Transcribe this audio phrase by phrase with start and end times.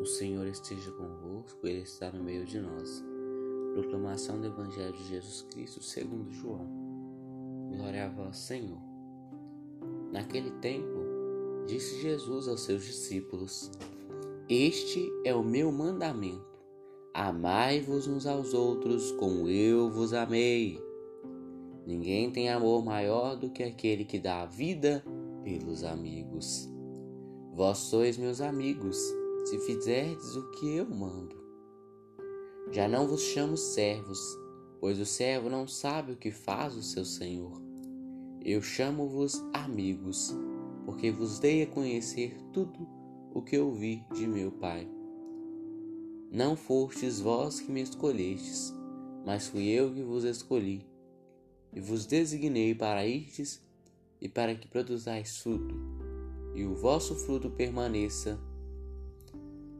[0.00, 3.04] O Senhor esteja convosco, Ele está no meio de nós.
[3.72, 6.68] Proclamação do Evangelho de Jesus Cristo segundo João.
[7.68, 8.78] Glória a vós, Senhor.
[10.12, 13.72] Naquele tempo, disse Jesus aos seus discípulos:
[14.48, 16.46] Este é o meu mandamento.
[17.12, 20.80] Amai-vos uns aos outros como eu vos amei.
[21.84, 25.04] Ninguém tem amor maior do que aquele que dá a vida
[25.42, 26.68] pelos amigos.
[27.52, 28.96] Vós sois meus amigos
[29.48, 31.34] se fizerdes o que eu mando.
[32.70, 34.20] Já não vos chamo servos,
[34.78, 37.58] pois o servo não sabe o que faz o seu senhor.
[38.44, 40.36] Eu chamo-vos amigos,
[40.84, 42.86] porque vos dei a conhecer tudo
[43.32, 44.86] o que ouvi de meu Pai.
[46.30, 48.74] Não fostes vós que me escolhestes,
[49.24, 50.86] mas fui eu que vos escolhi,
[51.72, 53.62] e vos designei para irdes
[54.20, 55.74] e para que produzais fruto,
[56.54, 58.38] e o vosso fruto permaneça,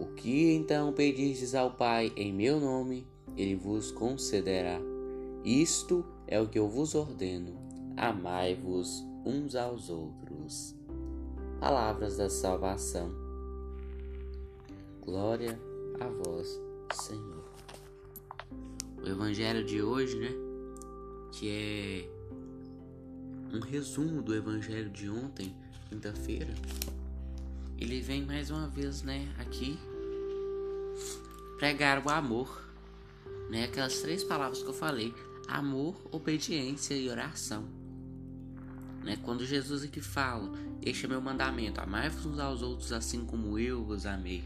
[0.00, 3.06] o que então pedirdes ao Pai em meu nome,
[3.36, 4.80] ele vos concederá.
[5.44, 7.54] Isto é o que eu vos ordeno:
[7.96, 10.74] amai-vos uns aos outros.
[11.60, 13.12] Palavras da salvação.
[15.04, 15.60] Glória
[16.00, 16.58] a vós,
[16.94, 17.44] Senhor.
[19.02, 20.30] O evangelho de hoje, né?
[21.32, 22.08] Que é
[23.54, 25.54] um resumo do evangelho de ontem,
[25.90, 26.54] quinta-feira.
[27.80, 29.78] Ele vem mais uma vez, né, aqui
[31.60, 32.62] pregar o amor,
[33.50, 33.64] né?
[33.64, 35.14] Aquelas três palavras que eu falei:
[35.46, 37.68] amor, obediência e oração.
[39.04, 39.18] Né?
[39.22, 40.50] Quando Jesus aqui fala,
[40.82, 44.44] este é meu mandamento, amai-vos uns aos outros assim como eu vos amei.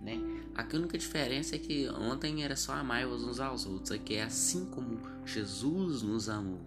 [0.00, 0.20] Né?
[0.54, 4.66] A única diferença é que ontem era só amai-vos uns aos outros, aqui é assim
[4.66, 6.60] como Jesus nos amou.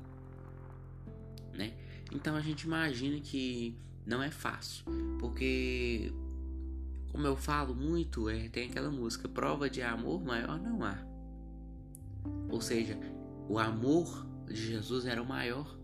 [1.53, 1.73] Né?
[2.11, 4.86] Então a gente imagina que não é fácil,
[5.19, 6.13] porque
[7.11, 10.97] como eu falo muito, é, tem aquela música, prova de amor maior não há.
[12.50, 12.97] Ou seja,
[13.50, 15.78] o amor de Jesus era o maior.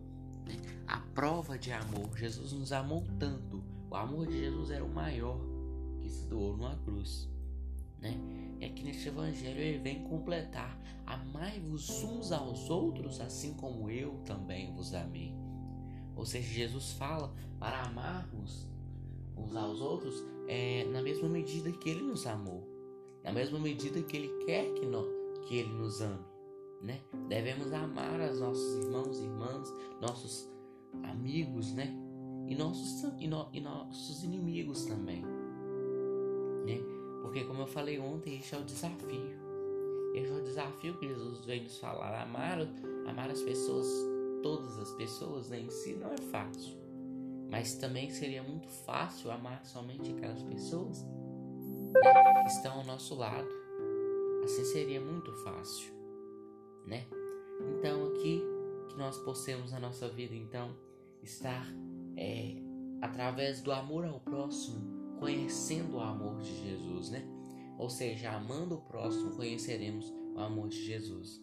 [0.46, 0.56] Né?
[0.88, 3.62] A prova de amor, Jesus nos amou tanto.
[3.90, 5.40] O amor de Jesus era o maior
[6.00, 7.30] que se doou numa cruz.
[8.00, 8.18] Né?
[8.60, 14.74] E aqui neste evangelho ele vem completar: Amai-vos uns aos outros, assim como eu também
[14.74, 15.43] vos amei.
[16.16, 18.68] Ou seja, Jesus fala para amarmos
[19.36, 22.68] uns aos outros é, na mesma medida que Ele nos amou,
[23.24, 25.08] na mesma medida que Ele quer que, nós,
[25.48, 26.34] que Ele nos ame.
[26.82, 27.00] Né?
[27.30, 30.50] Devemos amar os nossos irmãos e irmãs, nossos
[31.04, 31.96] amigos, né?
[32.48, 35.22] E nossos, e, no, e nossos inimigos também.
[36.66, 36.80] Né?
[37.22, 39.44] Porque como eu falei ontem, esse é o desafio.
[40.14, 42.22] Esse é o desafio que Jesus vem nos falar.
[42.22, 42.60] Amar,
[43.08, 43.88] amar as pessoas,
[44.44, 46.78] todas as pessoas né, em si não é fácil.
[47.50, 53.50] Mas também seria muito fácil amar somente aquelas pessoas né, que estão ao nosso lado.
[54.44, 55.94] Assim seria muito fácil,
[56.86, 57.06] né?
[57.78, 58.42] Então aqui
[58.90, 60.76] que nós possamos na nossa vida então
[61.22, 61.66] estar
[62.18, 62.56] é,
[63.02, 67.26] através do amor ao próximo, conhecendo o amor de Jesus, né?
[67.78, 71.43] Ou seja, amando o próximo, conheceremos o amor de Jesus.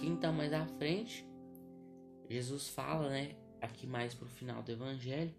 [0.00, 1.28] Aqui então mais à frente,
[2.26, 5.30] Jesus fala, né, aqui mais para o final do Evangelho,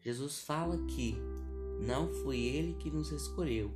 [0.00, 1.14] Jesus fala que
[1.78, 3.70] não foi Ele que nos escolheu,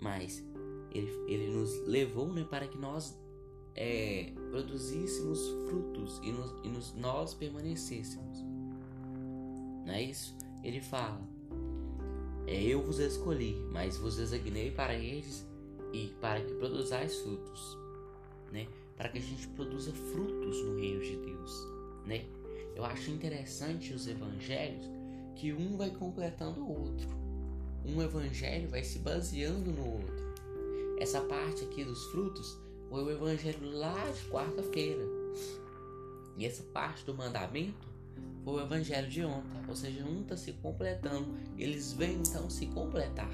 [0.00, 0.44] mas
[0.90, 3.16] Ele, ele nos levou né, para que nós
[3.76, 8.40] é, produzíssemos frutos e, nos, e nos, nós permanecêssemos.
[9.86, 10.36] Não é isso?
[10.64, 11.22] Ele fala:
[12.48, 15.46] é, Eu vos escolhi, mas vos designei para eles
[15.92, 17.78] e para que produzais frutos,
[18.50, 18.66] né?
[18.96, 21.68] Para que a gente produza frutos no reino de Deus,
[22.06, 22.24] né?
[22.76, 24.88] Eu acho interessante os evangelhos
[25.36, 27.08] que um vai completando o outro.
[27.84, 30.24] Um evangelho vai se baseando no outro.
[30.98, 35.04] Essa parte aqui dos frutos foi o evangelho lá de quarta-feira.
[36.36, 37.86] E essa parte do mandamento
[38.44, 39.60] foi o evangelho de ontem.
[39.68, 41.34] Ou seja, um está se completando.
[41.58, 43.32] Eles vêm então se completar.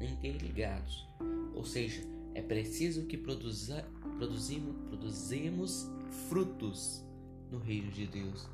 [0.00, 1.06] Interligados.
[1.54, 2.02] Ou seja,
[2.34, 3.84] é preciso que produza,
[4.16, 5.90] produzimos, produzimos
[6.28, 7.04] frutos
[7.50, 8.48] no reino de Deus.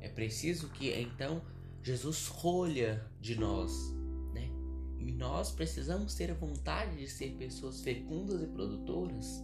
[0.00, 1.42] É preciso que então
[1.82, 3.92] Jesus rolha de nós,
[4.34, 4.48] né?
[4.98, 9.42] E nós precisamos ter a vontade de ser pessoas fecundas e produtoras,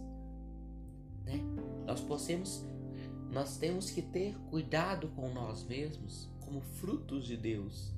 [1.25, 1.41] né?
[1.85, 2.63] Nós possamos,
[3.31, 7.93] nós temos que ter cuidado com nós mesmos, como frutos de Deus,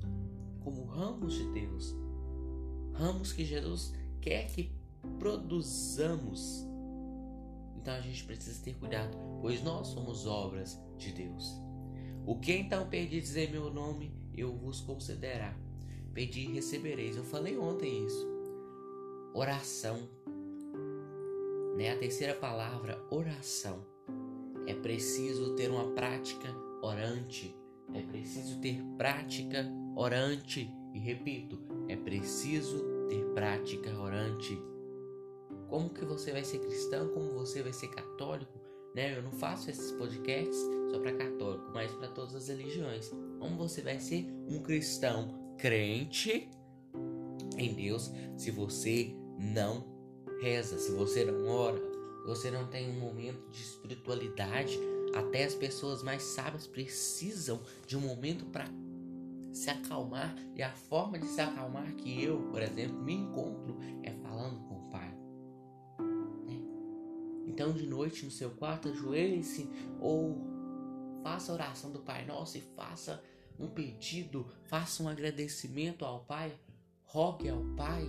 [0.60, 1.94] como ramos de Deus,
[2.92, 4.70] ramos que Jesus quer que
[5.18, 6.66] produzamos
[7.80, 11.60] então a gente precisa ter cuidado, pois nós somos obras de Deus.
[12.26, 15.58] O que então perdides em meu nome, eu vos considerar.
[16.12, 17.16] Pedi e recebereis.
[17.16, 18.28] Eu falei ontem isso.
[19.32, 20.08] Oração.
[21.76, 21.90] Né?
[21.90, 23.86] A terceira palavra, oração.
[24.66, 27.56] É preciso ter uma prática orante.
[27.94, 29.66] É preciso ter prática
[29.96, 30.70] orante.
[30.92, 34.69] E repito, é preciso ter prática orante.
[35.70, 37.08] Como que você vai ser cristão?
[37.10, 38.60] Como você vai ser católico?
[38.92, 39.16] Né?
[39.16, 40.58] Eu não faço esses podcasts
[40.90, 43.08] só para católico, mas para todas as religiões.
[43.38, 46.50] Como você vai ser um cristão crente
[47.56, 49.86] em Deus se você não
[50.40, 54.76] reza, se você não ora, se você não tem um momento de espiritualidade?
[55.14, 58.68] Até as pessoas mais sábias precisam de um momento para
[59.52, 64.12] se acalmar e a forma de se acalmar que eu, por exemplo, me encontro é
[64.12, 64.79] falando com?
[67.50, 69.68] Então, de noite no seu quarto, ajoelhe-se
[70.00, 70.38] ou
[71.22, 73.22] faça a oração do Pai Nosso e faça
[73.58, 76.56] um pedido, faça um agradecimento ao Pai,
[77.02, 78.04] rogue ao Pai,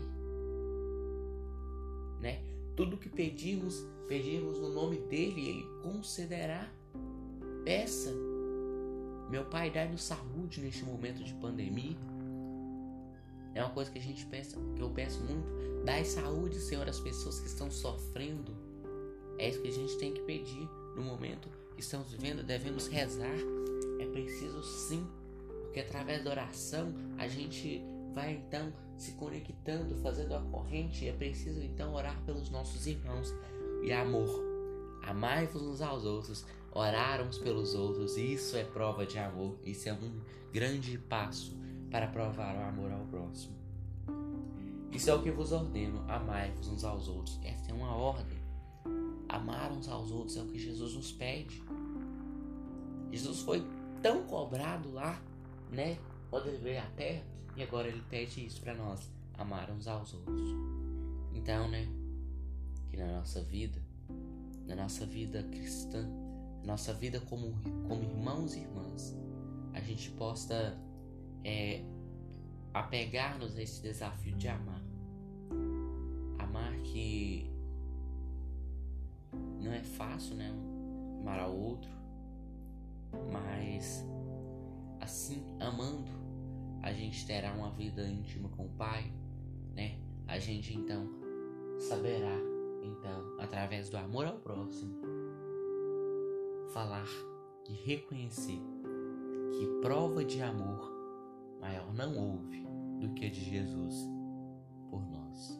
[2.22, 2.44] né?
[2.76, 6.72] Tudo que pedirmos, pedirmos no nome dele, ele concederá.
[7.66, 8.12] Peça
[9.32, 11.96] meu pai, dá-nos saúde neste momento de pandemia.
[13.54, 15.48] É uma coisa que a gente pensa, que eu peço muito.
[15.86, 18.71] Dai saúde, Senhor, às pessoas que estão sofrendo.
[19.42, 22.44] É isso que a gente tem que pedir no momento que estamos vivendo.
[22.44, 23.36] Devemos rezar.
[24.00, 25.06] É preciso sim,
[25.64, 27.82] porque através da oração a gente
[28.14, 31.08] vai então se conectando, fazendo a corrente.
[31.08, 33.34] É preciso então orar pelos nossos irmãos.
[33.84, 34.30] E amor,
[35.04, 39.94] amai-vos uns aos outros orar uns pelos outros, isso é prova de amor, isso é
[39.94, 40.22] um
[40.54, 41.58] grande passo
[41.90, 43.56] para provar o amor ao próximo.
[44.92, 47.40] Isso é o que vos ordeno, amai-vos uns aos outros.
[47.44, 48.41] Essa é uma ordem.
[49.32, 51.64] Amar uns aos outros é o que Jesus nos pede.
[53.14, 53.66] Jesus foi
[54.02, 55.22] tão cobrado lá,
[55.72, 55.98] né?
[56.30, 57.24] Quando ele veio à terra,
[57.56, 60.52] e agora ele pede isso para nós, amar uns aos outros.
[61.34, 61.88] Então, né?
[62.90, 63.82] Que na nossa vida,
[64.68, 66.06] na nossa vida cristã,
[66.66, 67.54] nossa vida como,
[67.88, 69.16] como irmãos e irmãs,
[69.74, 70.78] a gente possa
[71.46, 71.82] é,
[72.74, 74.82] apegar-nos a esse desafio de amar.
[76.38, 77.51] Amar que
[79.60, 80.52] não é fácil, né?
[81.22, 81.92] Amar ao outro,
[83.32, 84.06] mas
[85.00, 86.12] assim, amando,
[86.82, 89.12] a gente terá uma vida íntima com o Pai,
[89.74, 90.00] né?
[90.28, 91.08] A gente então
[91.80, 92.38] saberá,
[92.84, 94.94] então, através do amor ao próximo,
[96.74, 97.08] falar
[97.68, 98.62] e reconhecer
[99.52, 100.92] que prova de amor
[101.60, 102.66] maior não houve
[103.00, 103.96] do que a de Jesus
[104.90, 105.60] por nós.